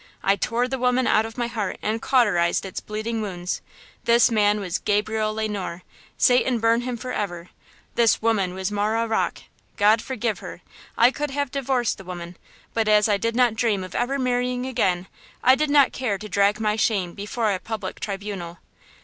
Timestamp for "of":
1.27-1.37, 13.83-13.93